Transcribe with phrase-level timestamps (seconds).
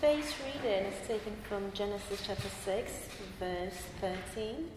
[0.00, 2.92] Today's reading is taken from Genesis chapter 6,
[3.40, 4.70] verse 13,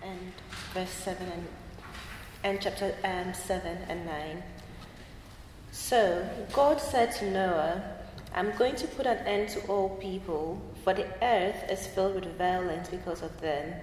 [0.00, 0.32] and
[0.72, 1.46] verse 7 and,
[2.44, 4.42] and chapter um, 7 and 9.
[5.72, 7.82] So God said to Noah,
[8.32, 12.38] I'm going to put an end to all people, for the earth is filled with
[12.38, 13.74] violence because of them.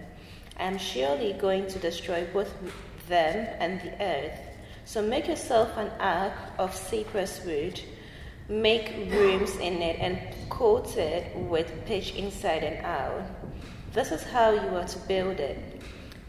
[0.58, 2.54] I am surely going to destroy both
[3.10, 4.40] them and the earth.
[4.86, 7.82] So make yourself an ark of cypress wood
[8.50, 10.18] Make rooms in it and
[10.50, 13.26] coat it with pitch inside and out.
[13.92, 15.82] This is how you are to build it.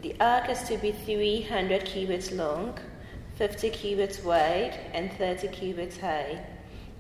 [0.03, 2.77] The ark is to be 300 cubits long,
[3.37, 6.45] 50 cubits wide, and 30 cubits high.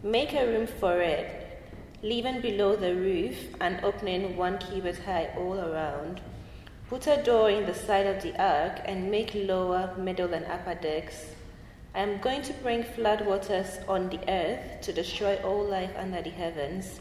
[0.04, 1.62] Make a room for it,
[2.00, 6.20] leaving below the roof and opening one cubit high all around.
[6.88, 10.76] Put a door in the side of the ark and make lower, middle, and upper
[10.76, 11.26] decks.
[11.94, 16.30] I am going to bring floodwaters on the earth to destroy all life under the
[16.30, 17.00] heavens,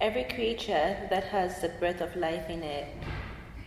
[0.00, 2.88] every creature that has the breath of life in it.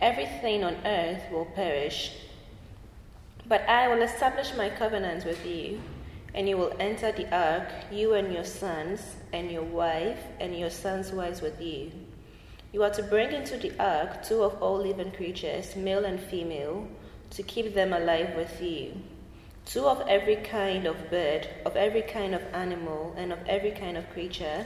[0.00, 2.12] Everything on earth will perish.
[3.46, 5.80] But I will establish my covenant with you,
[6.34, 10.70] and you will enter the ark, you and your sons, and your wife, and your
[10.70, 11.92] sons' wives with you.
[12.72, 16.88] You are to bring into the ark two of all living creatures, male and female,
[17.30, 19.00] to keep them alive with you.
[19.66, 23.96] Two of every kind of bird, of every kind of animal, and of every kind
[23.96, 24.64] of creature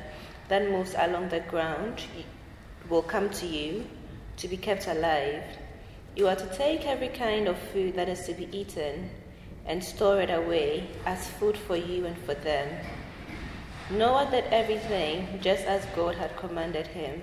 [0.48, 2.02] that moves along the ground
[2.90, 3.86] will come to you
[4.36, 5.42] to be kept alive.
[6.16, 9.08] You are to take every kind of food that is to be eaten
[9.64, 12.68] and store it away as food for you and for them.
[13.90, 17.22] Noah did everything just as God had commanded him.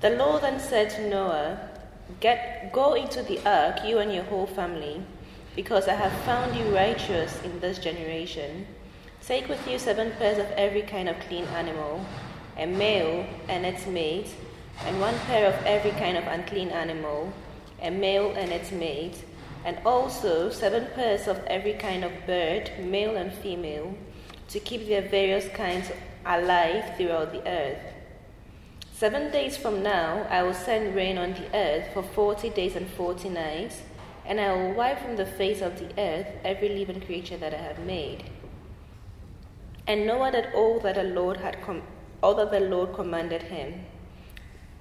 [0.00, 1.69] The Lord then said to Noah,
[2.18, 5.02] Get, go into the ark, you and your whole family,
[5.54, 8.66] because I have found you righteous in this generation.
[9.22, 12.04] Take with you seven pairs of every kind of clean animal,
[12.56, 14.34] a male and its mate,
[14.84, 17.32] and one pair of every kind of unclean animal,
[17.82, 19.24] a male and its mate,
[19.64, 23.94] and also seven pairs of every kind of bird, male and female,
[24.48, 25.90] to keep their various kinds
[26.24, 27.78] alive throughout the earth.
[29.00, 32.86] Seven days from now, I will send rain on the earth for forty days and
[32.86, 33.80] forty nights,
[34.26, 37.62] and I will wipe from the face of the earth every living creature that I
[37.62, 38.24] have made.
[39.86, 41.82] And Noah did all that the Lord had com-
[42.22, 43.86] all that the Lord commanded him.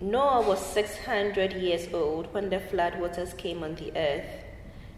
[0.02, 4.44] Noah was six hundred years old when the flood waters came on the earth.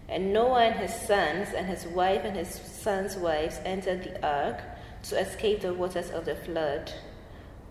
[0.10, 4.64] And Noah and his sons and his wife and his sons' wives entered the ark
[5.04, 6.92] to escape the waters of the flood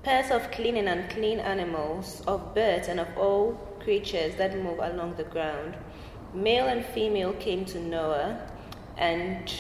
[0.03, 5.15] pairs of clean and unclean animals, of birds, and of all creatures that move along
[5.17, 5.77] the ground.
[6.33, 8.51] Male and female came to Noah
[8.97, 9.53] and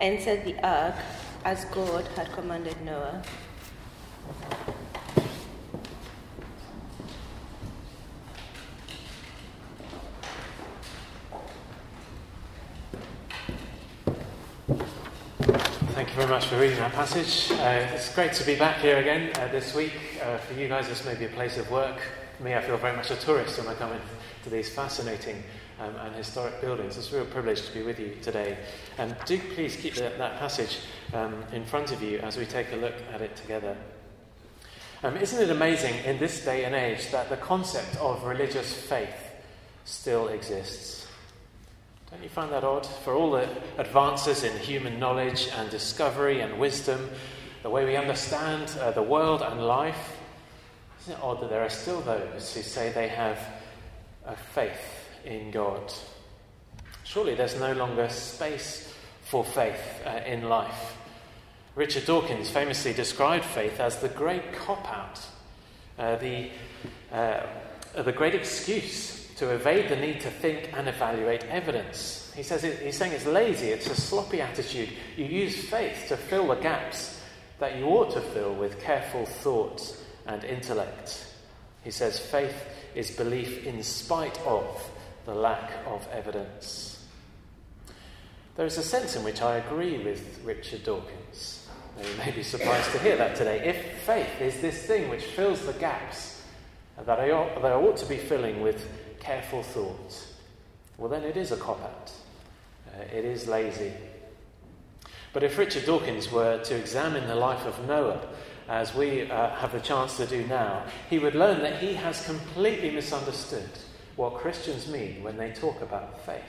[0.00, 0.96] entered the ark
[1.44, 3.22] as God had commanded Noah.
[16.22, 17.50] Very much for reading that passage.
[17.50, 19.92] Uh, it's great to be back here again uh, this week.
[20.22, 22.00] Uh, for you guys, this may be a place of work.
[22.36, 25.42] For me, I feel very much a tourist when I come into these fascinating
[25.80, 26.96] um, and historic buildings.
[26.96, 28.56] It's a real privilege to be with you today.
[28.98, 30.78] And do please keep the, that passage
[31.12, 33.76] um, in front of you as we take a look at it together.
[35.02, 39.32] Um, isn't it amazing in this day and age that the concept of religious faith
[39.84, 41.08] still exists?
[42.12, 42.84] Don't you find that odd?
[42.84, 47.08] For all the advances in human knowledge and discovery and wisdom,
[47.62, 50.18] the way we understand uh, the world and life,
[51.00, 53.38] isn't it odd that there are still those who say they have
[54.26, 55.90] a faith in God?
[57.02, 58.92] Surely there's no longer space
[59.22, 60.98] for faith uh, in life.
[61.74, 65.20] Richard Dawkins famously described faith as the great cop out,
[65.98, 66.50] uh, the,
[67.10, 67.40] uh,
[67.96, 72.32] the great excuse to evade the need to think and evaluate evidence.
[72.36, 74.88] He says it, he's saying it's lazy, it's a sloppy attitude.
[75.16, 77.20] You use faith to fill the gaps
[77.58, 79.96] that you ought to fill with careful thought
[80.26, 81.26] and intellect.
[81.82, 82.54] He says faith
[82.94, 84.64] is belief in spite of
[85.24, 87.04] the lack of evidence.
[88.54, 91.66] There is a sense in which I agree with Richard Dawkins.
[92.00, 93.58] You may be surprised to hear that today.
[93.66, 96.44] If faith is this thing which fills the gaps
[96.96, 98.86] that I ought, that I ought to be filling with
[99.22, 100.26] careful thought,
[100.98, 102.12] well, then it is a cop out.
[102.88, 103.92] Uh, it is lazy.
[105.32, 108.20] But if Richard Dawkins were to examine the life of Noah,
[108.68, 112.24] as we uh, have the chance to do now, he would learn that he has
[112.26, 113.68] completely misunderstood
[114.16, 116.42] what Christians mean when they talk about faith.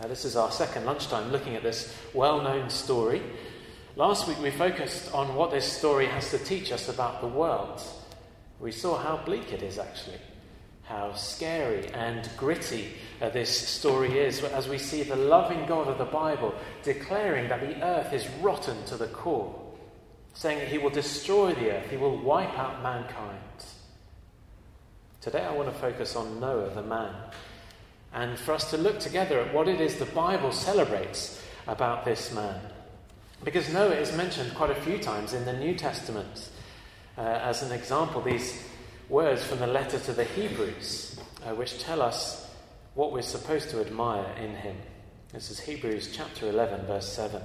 [0.00, 3.22] Now, this is our second lunchtime looking at this well known story
[3.94, 7.82] Last week we focused on what this story has to teach us about the world.
[8.58, 10.16] We saw how bleak it is, actually,
[10.92, 12.92] how scary and gritty
[13.22, 17.60] uh, this story is as we see the loving God of the Bible declaring that
[17.60, 19.58] the earth is rotten to the core,
[20.34, 23.38] saying that he will destroy the earth, he will wipe out mankind.
[25.22, 27.14] Today I want to focus on Noah, the man,
[28.12, 32.34] and for us to look together at what it is the Bible celebrates about this
[32.34, 32.60] man.
[33.44, 36.50] Because Noah is mentioned quite a few times in the New Testament.
[37.16, 38.62] Uh, as an example, these
[39.12, 42.50] words from the letter to the Hebrews, uh, which tell us
[42.94, 44.74] what we're supposed to admire in him.
[45.34, 47.42] This is Hebrews chapter 11, verse 7.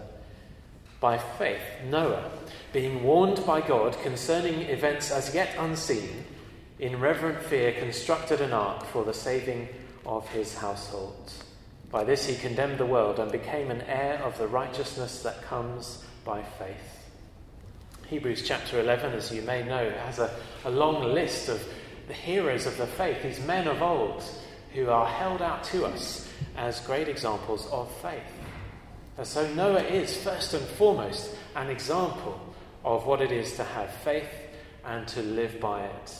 [1.01, 2.31] By faith, Noah,
[2.71, 6.23] being warned by God concerning events as yet unseen,
[6.79, 9.67] in reverent fear, constructed an ark for the saving
[10.05, 11.33] of his household.
[11.91, 16.01] By this he condemned the world and became an heir of the righteousness that comes
[16.23, 16.96] by faith.
[18.09, 20.33] Hebrews chapter 11, as you may know, has a,
[20.63, 21.61] a long list of
[22.07, 24.23] the heroes of the faith, these men of old
[24.73, 26.25] who are held out to us
[26.55, 28.21] as great examples of faith.
[29.17, 32.39] And so Noah is, first and foremost, an example
[32.85, 34.29] of what it is to have faith
[34.85, 36.17] and to live by it.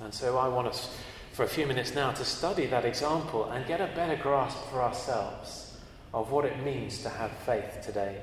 [0.00, 0.96] And so I want us,
[1.34, 4.80] for a few minutes now, to study that example and get a better grasp for
[4.80, 5.76] ourselves
[6.14, 8.22] of what it means to have faith today.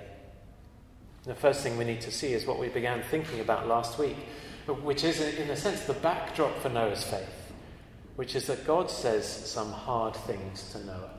[1.23, 4.17] The first thing we need to see is what we began thinking about last week,
[4.65, 7.51] which is, in a sense, the backdrop for Noah's faith,
[8.15, 11.11] which is that God says some hard things to Noah.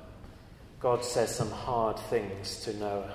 [0.80, 3.14] God says some hard things to Noah.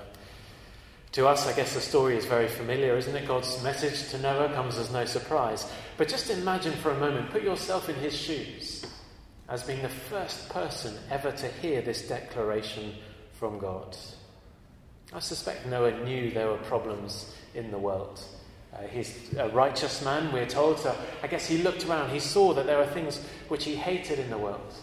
[1.12, 3.26] To us, I guess the story is very familiar, isn't it?
[3.28, 5.70] God's message to Noah comes as no surprise.
[5.98, 8.86] But just imagine for a moment, put yourself in his shoes
[9.48, 12.94] as being the first person ever to hear this declaration
[13.32, 13.96] from God.
[15.12, 18.20] I suspect Noah knew there were problems in the world.
[18.74, 22.52] Uh, he's a righteous man, we're told, so I guess he looked around, he saw
[22.52, 23.18] that there were things
[23.48, 24.74] which he hated in the world,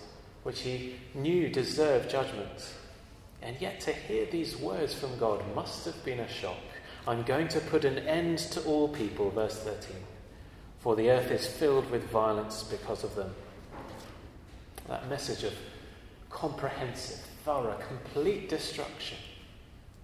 [0.42, 2.74] which he knew deserved judgment.
[3.44, 6.57] And yet, to hear these words from God must have been a shock.
[7.07, 9.95] I'm going to put an end to all people, verse 13,
[10.80, 13.36] for the earth is filled with violence because of them.
[14.88, 15.54] That message of
[16.31, 19.18] comprehensive, thorough, complete destruction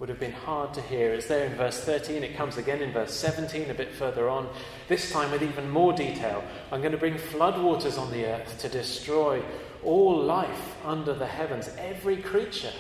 [0.02, 1.14] would have been hard to hear.
[1.14, 4.50] It's there in verse 13, it comes again in verse 17, a bit further on,
[4.88, 6.44] this time with even more detail.
[6.72, 9.44] I'm going to bring floodwaters on the earth to destroy
[9.84, 12.72] all life under the heavens, every creature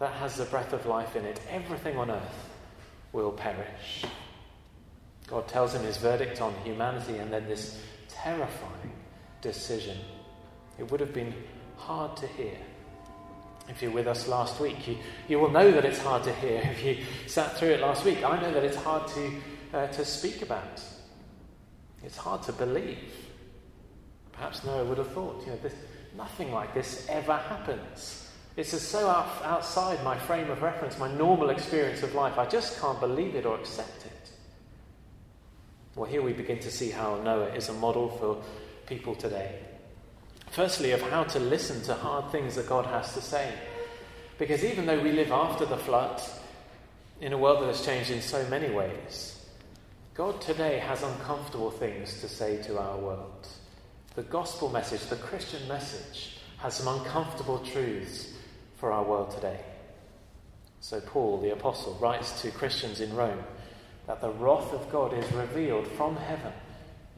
[0.00, 2.50] that has the breath of life in it, everything on earth
[3.12, 4.04] will perish.
[5.28, 8.90] God tells him his verdict on humanity and then this terrifying
[9.42, 9.96] decision.
[10.76, 11.34] It would have been
[11.76, 12.58] hard to hear.
[13.68, 14.96] If you're with us last week, you,
[15.28, 16.60] you will know that it's hard to hear.
[16.72, 19.32] If you sat through it last week, I know that it's hard to,
[19.74, 20.82] uh, to speak about.
[22.02, 22.98] It's hard to believe.
[24.32, 25.74] Perhaps Noah would have thought, you know, this,
[26.16, 28.24] nothing like this ever happens.
[28.56, 32.38] Is so out, outside my frame of reference, my normal experience of life.
[32.38, 34.30] I just can't believe it or accept it.
[35.94, 38.42] Well, here we begin to see how Noah is a model for
[38.86, 39.60] people today.
[40.50, 43.52] Firstly, of how to listen to hard things that God has to say.
[44.38, 46.20] Because even though we live after the flood,
[47.20, 49.46] in a world that has changed in so many ways,
[50.14, 53.48] God today has uncomfortable things to say to our world.
[54.14, 58.32] The gospel message, the Christian message, has some uncomfortable truths
[58.76, 59.60] for our world today.
[60.80, 63.42] So, Paul, the apostle, writes to Christians in Rome
[64.06, 66.52] that the wrath of God is revealed from heaven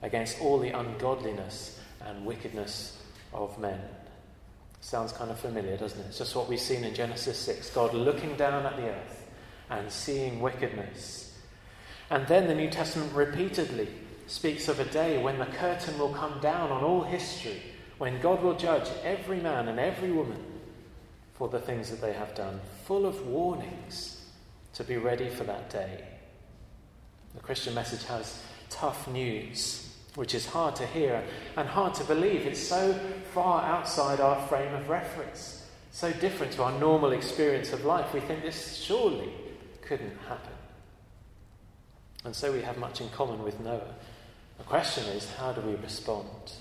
[0.03, 3.00] against all the ungodliness and wickedness
[3.33, 3.81] of men.
[4.81, 6.07] Sounds kind of familiar, doesn't it?
[6.07, 9.29] It's just what we've seen in Genesis 6 God looking down at the earth
[9.69, 11.39] and seeing wickedness.
[12.11, 13.89] And then the New Testament repeatedly
[14.27, 17.63] speaks of a day when the curtain will come down on all history,
[17.99, 20.43] when God will judge every man and every woman
[21.35, 24.25] for the things that they have done, full of warnings
[24.75, 26.05] to be ready for that day.
[27.35, 31.23] The Christian message has tough news, which is hard to hear
[31.57, 32.47] and hard to believe.
[32.47, 32.99] It's so
[33.33, 38.13] far outside our frame of reference, so different to our normal experience of life.
[38.13, 39.33] We think this surely
[39.83, 40.53] couldn't happen.
[42.25, 43.95] And so we have much in common with Noah.
[44.59, 46.53] The question is, how do we respond?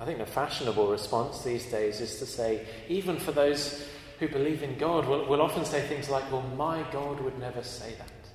[0.00, 3.86] I think the fashionable response these days is to say, even for those
[4.18, 7.62] who believe in God, will will often say things like, Well, my God would never
[7.62, 8.30] say that,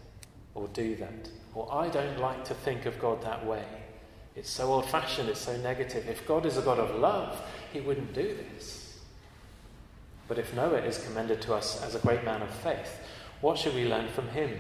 [0.54, 3.66] or do that, or I don't like to think of God that way.
[4.38, 6.08] It's so old fashioned, it's so negative.
[6.08, 7.42] If God is a God of love,
[7.74, 9.00] he wouldn't do this.
[10.28, 13.00] But if Noah is commended to us as a great man of faith,
[13.42, 14.60] what should we learn from him?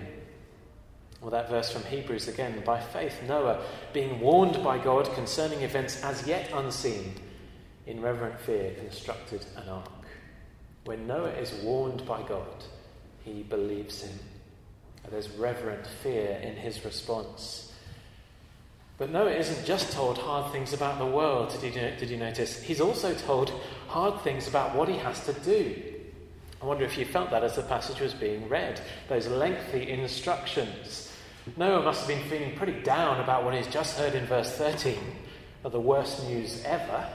[1.22, 6.03] Well, that verse from Hebrews again by faith, Noah, being warned by God concerning events
[6.03, 7.13] as yet unseen,
[7.86, 9.91] in reverent fear constructed an ark.
[10.86, 12.63] When Noah is warned by God,
[13.24, 14.17] he believes him.
[15.12, 17.72] There's reverent fear in his response.
[18.98, 22.62] But Noah isn't just told hard things about the world, did you, did you notice?
[22.62, 23.51] He's also told
[23.88, 25.75] hard things about what he has to do.
[26.62, 31.13] I wonder if you felt that as the passage was being read, those lengthy instructions.
[31.56, 34.98] Noah must have been feeling pretty down about what he's just heard in verse 13
[35.63, 37.08] of the worst news ever,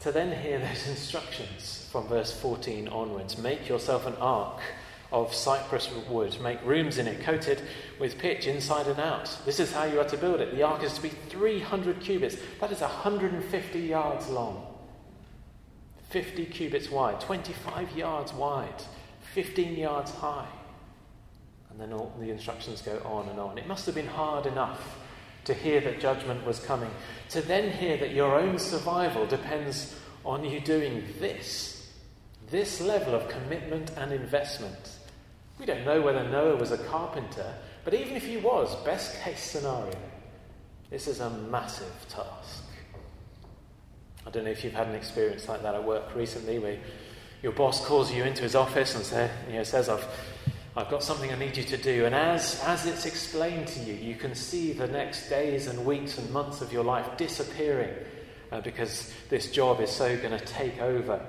[0.00, 3.36] to then hear those instructions from verse 14 onwards.
[3.38, 4.60] Make yourself an ark
[5.12, 6.36] of cypress wood.
[6.40, 7.62] Make rooms in it, coated
[7.98, 9.36] with pitch inside and out.
[9.44, 10.54] This is how you are to build it.
[10.54, 12.36] The ark is to be 300 cubits.
[12.60, 14.66] That is 150 yards long,
[16.10, 18.82] 50 cubits wide, 25 yards wide,
[19.34, 20.48] 15 yards high.
[21.70, 23.58] And then all the instructions go on and on.
[23.58, 24.98] It must have been hard enough
[25.44, 26.90] to hear that judgment was coming,
[27.30, 31.88] to then hear that your own survival depends on you doing this,
[32.50, 34.90] this level of commitment and investment.
[35.60, 39.42] We don't know whether Noah was a carpenter, but even if he was, best case
[39.42, 39.92] scenario,
[40.88, 42.64] this is a massive task.
[44.26, 46.78] I don't know if you've had an experience like that at work recently where
[47.42, 50.06] your boss calls you into his office and say, you know, says, I've,
[50.74, 52.06] I've got something I need you to do.
[52.06, 56.16] And as, as it's explained to you, you can see the next days and weeks
[56.16, 57.92] and months of your life disappearing
[58.50, 61.20] uh, because this job is so going to take over.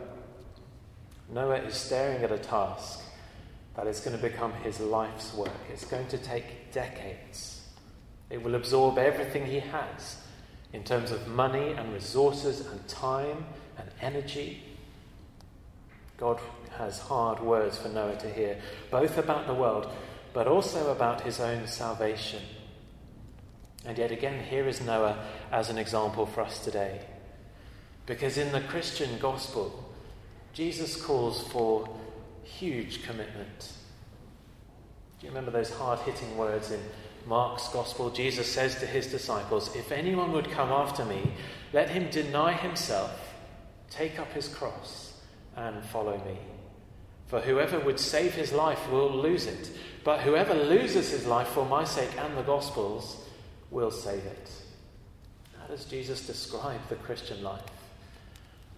[1.30, 3.02] Noah is staring at a task
[3.76, 5.52] that is going to become his life's work.
[5.72, 7.62] It's going to take decades.
[8.30, 10.18] It will absorb everything he has
[10.74, 13.46] in terms of money and resources and time
[13.78, 14.64] and energy.
[16.18, 16.40] God
[16.78, 18.58] has hard words for Noah to hear,
[18.90, 19.92] both about the world,
[20.34, 22.42] but also about his own salvation.
[23.86, 25.18] And yet again, here is Noah
[25.52, 27.02] as an example for us today.
[28.06, 29.94] Because in the Christian gospel,
[30.54, 31.90] Jesus calls for
[32.44, 33.74] huge commitment.
[35.20, 36.80] Do you remember those hard hitting words in
[37.28, 38.10] Mark's Gospel?
[38.10, 41.32] Jesus says to his disciples, If anyone would come after me,
[41.74, 43.12] let him deny himself,
[43.90, 45.22] take up his cross,
[45.56, 46.38] and follow me.
[47.28, 49.70] For whoever would save his life will lose it,
[50.04, 53.18] but whoever loses his life for my sake and the Gospel's
[53.70, 54.52] will save it.
[55.60, 57.62] How does Jesus describe the Christian life?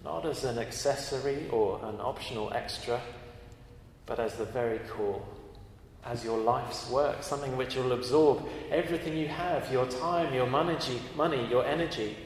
[0.03, 3.01] Not as an accessory or an optional extra
[4.05, 5.23] but as the very core,
[6.05, 10.77] as your life's work, something which will absorb everything you have your time, your money,
[11.49, 12.17] your energy,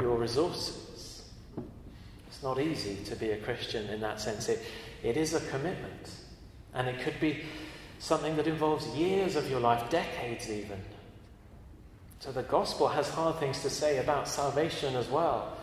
[0.00, 1.28] your resources.
[2.28, 4.48] It's not easy to be a Christian in that sense.
[4.48, 4.60] It,
[5.02, 6.10] it is a commitment,
[6.72, 7.42] and it could be
[7.98, 10.80] something that involves years of your life, decades even.
[12.20, 15.56] So the gospel has hard things to say about salvation as well.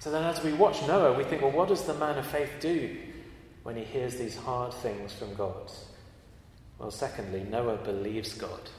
[0.00, 2.50] So then, as we watch Noah, we think, well, what does the man of faith
[2.60, 2.96] do?
[3.64, 5.72] When he hears these hard things from God?
[6.78, 8.70] Well, secondly, Noah believes God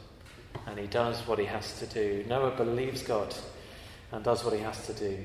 [0.67, 2.23] and he does what he has to do.
[2.27, 3.35] Noah believes God
[4.11, 5.17] and does what he has to do.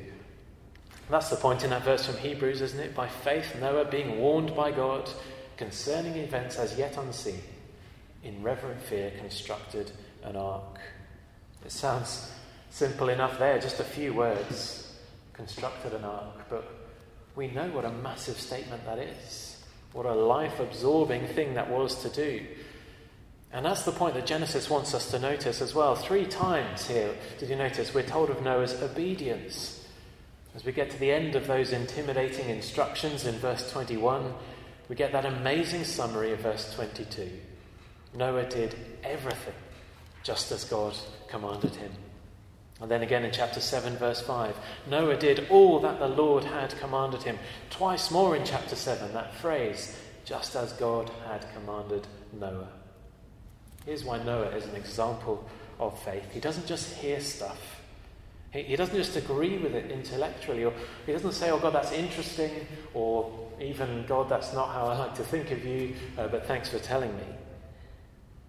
[1.09, 2.95] that's the point in that verse from Hebrews, isn't it?
[2.95, 5.09] By faith, Noah, being warned by God
[5.57, 7.41] concerning events as yet unseen,
[8.23, 9.91] in reverent fear constructed
[10.25, 10.79] an ark.
[11.65, 12.33] It sounds
[12.71, 14.95] simple enough there, just a few words.
[15.33, 16.65] Constructed an ark, but
[17.37, 19.63] we know what a massive statement that is.
[19.93, 22.47] What a life absorbing thing that was to do.
[23.53, 25.97] And that's the point that Genesis wants us to notice as well.
[25.97, 29.85] Three times here, did you notice, we're told of Noah's obedience.
[30.55, 34.33] As we get to the end of those intimidating instructions in verse 21,
[34.89, 37.31] we get that amazing summary of verse 22.
[38.15, 39.55] Noah did everything
[40.23, 40.95] just as God
[41.29, 41.93] commanded him.
[42.81, 44.57] And then again in chapter 7, verse 5,
[44.89, 47.39] Noah did all that the Lord had commanded him.
[47.69, 52.69] Twice more in chapter 7, that phrase, just as God had commanded Noah.
[53.85, 55.47] Here's why Noah is an example
[55.79, 56.31] of faith.
[56.33, 57.81] He doesn't just hear stuff,
[58.53, 60.73] he, doesn't just agree with it intellectually, or
[61.07, 62.51] he doesn't say, Oh, God, that's interesting,
[62.95, 66.69] or even, God, that's not how I like to think of you, uh, but thanks
[66.69, 67.25] for telling me.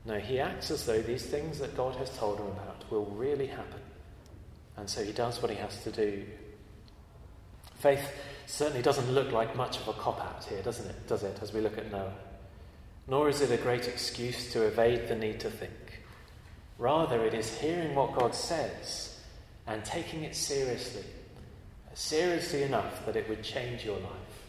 [0.06, 3.46] No, he acts as though these things that God has told him about will really
[3.46, 3.80] happen.
[4.82, 6.24] And so he does what he has to do.
[7.78, 8.02] Faith
[8.48, 11.08] certainly doesn't look like much of a cop out here, doesn't it?
[11.08, 12.16] Does it, as we look at Noah?
[13.08, 16.02] Nor is it a great excuse to evade the need to think.
[16.80, 19.20] Rather, it is hearing what God says
[19.68, 21.04] and taking it seriously,
[21.94, 24.42] seriously enough that it would change your life.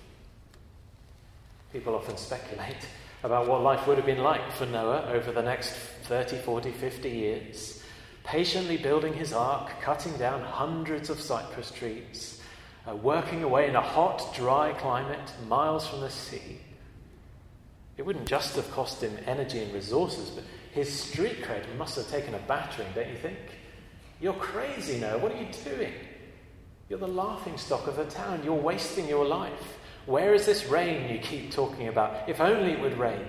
[1.74, 2.88] People often speculate
[3.22, 5.72] about what life would have been like for Noah over the next
[6.04, 7.82] 30, 40, 50 years,
[8.24, 12.40] patiently building his ark, cutting down hundreds of cypress trees,
[12.88, 16.58] uh, working away in a hot, dry climate miles from the sea.
[17.96, 22.08] It wouldn't just have cost him energy and resources, but his street cred must have
[22.08, 23.38] taken a battering, don't you think?
[24.20, 25.18] You're crazy now.
[25.18, 25.92] What are you doing?
[26.88, 28.42] You're the laughing stock of the town.
[28.44, 29.78] You're wasting your life.
[30.06, 32.28] Where is this rain you keep talking about?
[32.28, 33.26] If only it would rain.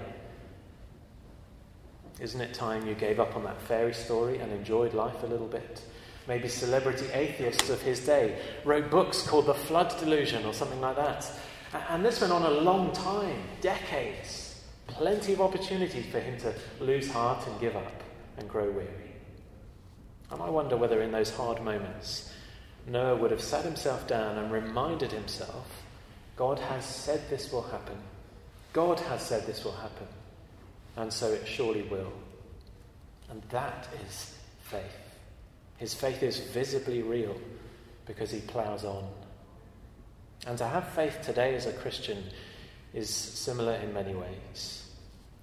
[2.24, 5.46] Isn't it time you gave up on that fairy story and enjoyed life a little
[5.46, 5.82] bit?
[6.26, 10.96] Maybe celebrity atheists of his day wrote books called The Flood Delusion or something like
[10.96, 11.30] that.
[11.90, 14.64] And this went on a long time, decades.
[14.88, 18.04] Plenty of opportunities for him to lose heart and give up
[18.38, 19.16] and grow weary.
[20.32, 22.32] And I wonder whether in those hard moments,
[22.88, 25.84] Noah would have sat himself down and reminded himself
[26.38, 27.98] God has said this will happen.
[28.72, 30.08] God has said this will happen.
[30.96, 32.14] And so it surely will.
[33.30, 34.82] And that is faith.
[35.78, 37.36] His faith is visibly real
[38.06, 39.08] because he ploughs on.
[40.46, 42.24] And to have faith today as a Christian
[42.94, 44.86] is similar in many ways.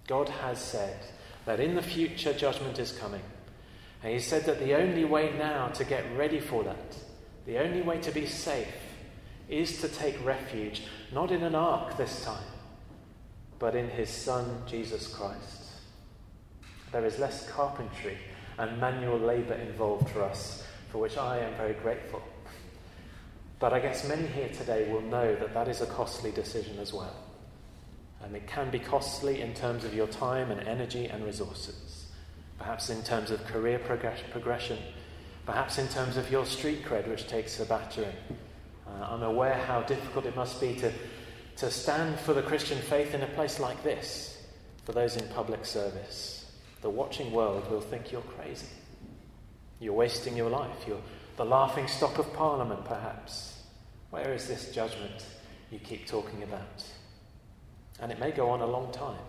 [0.06, 0.98] God has said
[1.46, 3.22] that in the future judgment is coming.
[4.02, 6.96] And he said that the only way now to get ready for that,
[7.46, 8.74] the only way to be safe,
[9.48, 12.44] is to take refuge not in an ark this time,
[13.60, 15.64] but in his Son, Jesus Christ.
[16.90, 18.16] There is less carpentry
[18.58, 22.22] and manual labour involved for us, for which I am very grateful.
[23.60, 26.92] But I guess many here today will know that that is a costly decision as
[26.94, 27.14] well.
[28.22, 32.06] And it can be costly in terms of your time and energy and resources,
[32.58, 34.78] perhaps in terms of career progression,
[35.44, 38.16] perhaps in terms of your street cred, which takes a battering.
[38.86, 40.90] Uh, I'm aware how difficult it must be to
[41.60, 44.42] to stand for the Christian faith in a place like this,
[44.86, 46.50] for those in public service.
[46.80, 48.66] The watching world will think you're crazy.
[49.78, 50.86] You're wasting your life.
[50.88, 51.02] You're
[51.36, 53.62] the laughing stock of Parliament, perhaps.
[54.08, 55.26] Where is this judgment
[55.70, 56.82] you keep talking about?
[58.00, 59.20] And it may go on a long time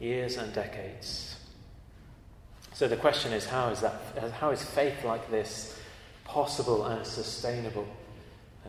[0.00, 1.36] years and decades.
[2.72, 4.00] So the question is how is, that,
[4.40, 5.78] how is faith like this
[6.24, 7.86] possible and sustainable?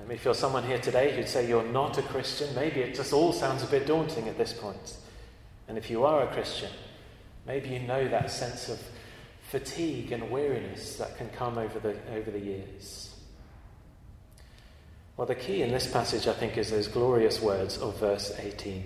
[0.02, 3.14] Um, if you're someone here today who'd say you're not a Christian, maybe it just
[3.14, 4.98] all sounds a bit daunting at this point.
[5.68, 6.72] And if you are a Christian,
[7.46, 8.80] maybe you know that sense of
[9.50, 13.14] fatigue and weariness that can come over the, over the years.
[15.18, 18.86] Well, the key in this passage, I think, is those glorious words of verse 18.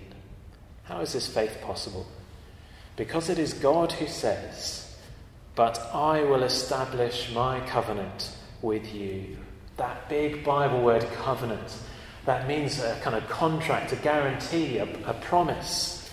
[0.84, 2.06] How is this faith possible?
[2.96, 4.96] Because it is God who says,
[5.54, 9.38] But I will establish my covenant with you.
[9.76, 11.76] That big Bible word covenant.
[12.24, 16.10] That means a kind of contract, a guarantee, a, a promise.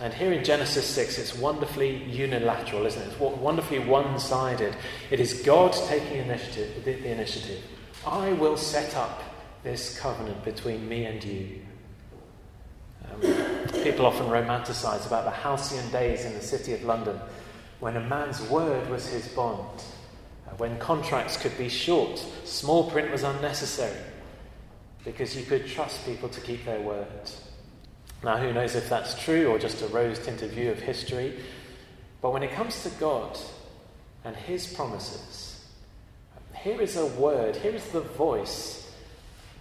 [0.00, 3.08] And here in Genesis 6, it's wonderfully unilateral, isn't it?
[3.08, 4.74] It's wonderfully one sided.
[5.10, 7.62] It is God taking initiative, the, the initiative.
[8.06, 9.22] I will set up
[9.62, 11.60] this covenant between me and you.
[13.04, 13.20] Um,
[13.82, 17.20] people often romanticize about the halcyon days in the city of London
[17.80, 19.82] when a man's word was his bond
[20.60, 23.96] when contracts could be short, small print was unnecessary
[25.06, 27.30] because you could trust people to keep their word.
[28.22, 31.40] Now, who knows if that's true or just a rose tinted view of history?
[32.20, 33.38] But when it comes to God
[34.22, 35.64] and His promises,
[36.54, 38.94] here is a word, here is the voice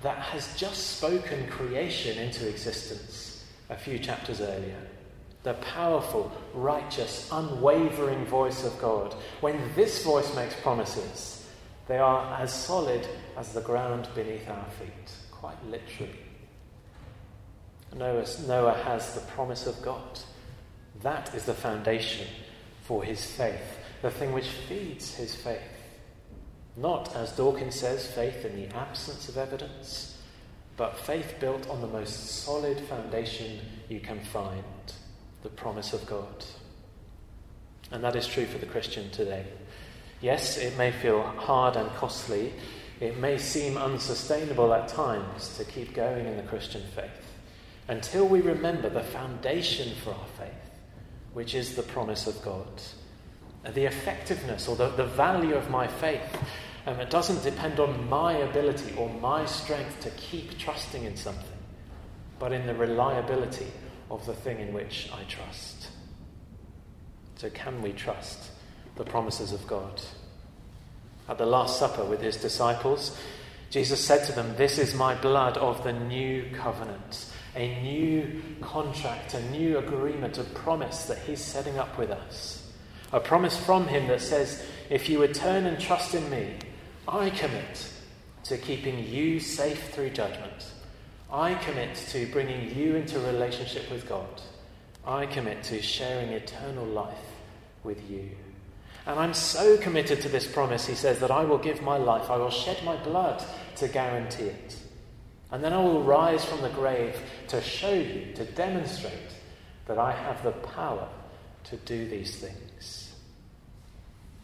[0.01, 4.81] that has just spoken creation into existence a few chapters earlier
[5.43, 11.47] the powerful, righteous, unwavering voice of God, when this voice makes promises,
[11.87, 16.19] they are as solid as the ground beneath our feet, quite literally.
[17.95, 20.19] Noah, Noah has the promise of God.
[21.01, 22.27] That is the foundation
[22.83, 25.61] for his faith, the thing which feeds his faith.
[26.75, 30.17] Not, as Dawkins says, faith in the absence of evidence,
[30.77, 34.63] but faith built on the most solid foundation you can find
[35.43, 36.45] the promise of God.
[37.91, 39.45] And that is true for the Christian today.
[40.21, 42.53] Yes, it may feel hard and costly.
[42.99, 47.33] It may seem unsustainable at times to keep going in the Christian faith
[47.87, 50.71] until we remember the foundation for our faith,
[51.33, 52.67] which is the promise of God.
[53.73, 56.21] The effectiveness or the, the value of my faith
[56.85, 61.45] um, it doesn't depend on my ability or my strength to keep trusting in something,
[62.39, 63.67] but in the reliability
[64.09, 65.89] of the thing in which I trust.
[67.35, 68.51] So, can we trust
[68.95, 70.01] the promises of God?
[71.27, 73.17] At the Last Supper with his disciples,
[73.69, 79.35] Jesus said to them, This is my blood of the new covenant, a new contract,
[79.35, 82.71] a new agreement, a promise that he's setting up with us.
[83.11, 86.55] A promise from him that says, If you would turn and trust in me,
[87.07, 87.91] I commit
[88.45, 90.73] to keeping you safe through judgment.
[91.31, 94.41] I commit to bringing you into relationship with God.
[95.05, 97.15] I commit to sharing eternal life
[97.83, 98.29] with you.
[99.05, 102.29] And I'm so committed to this promise, he says, that I will give my life,
[102.29, 103.43] I will shed my blood
[103.77, 104.75] to guarantee it.
[105.51, 109.13] And then I will rise from the grave to show you, to demonstrate
[109.87, 111.07] that I have the power
[111.65, 113.15] to do these things.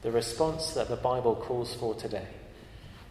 [0.01, 2.27] The response that the Bible calls for today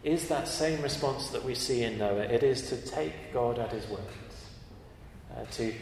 [0.05, 2.21] is that same response that we see in Noah.
[2.21, 3.99] It is to take God at his word,
[5.35, 5.73] uh, to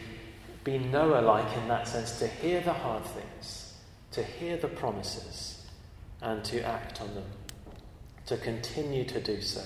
[0.64, 3.74] be Noah like in that sense, to hear the hard things,
[4.12, 5.66] to hear the promises,
[6.22, 7.26] and to act on them,
[8.24, 9.62] to continue to do so,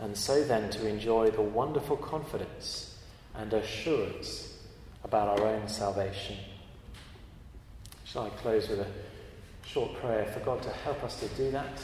[0.00, 2.98] and so then to enjoy the wonderful confidence
[3.36, 4.58] and assurance
[5.04, 6.36] about our own salvation.
[8.04, 8.86] Shall I close with a
[9.64, 11.80] short prayer for God to help us to do that?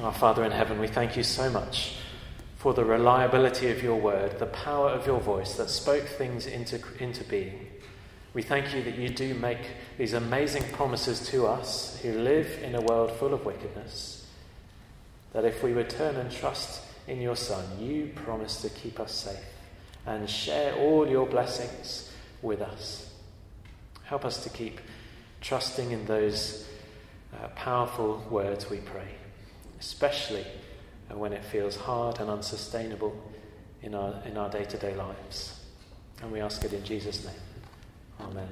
[0.00, 1.94] Our Father in heaven, we thank you so much
[2.56, 6.80] for the reliability of your word, the power of your voice that spoke things into,
[6.98, 7.68] into being.
[8.34, 9.60] We thank you that you do make
[9.96, 14.26] these amazing promises to us who live in a world full of wickedness.
[15.32, 19.12] That if we would turn and trust in your Son, you promise to keep us
[19.12, 19.46] safe
[20.06, 22.10] and share all your blessings
[22.42, 23.12] with us.
[24.02, 24.80] Help us to keep
[25.40, 26.66] trusting in those
[27.32, 29.08] uh, powerful words, we pray
[29.80, 30.46] especially
[31.10, 33.14] when it feels hard and unsustainable
[33.82, 35.60] in our, in our day-to-day lives.
[36.22, 37.34] And we ask it in Jesus' name.
[38.20, 38.48] Amen.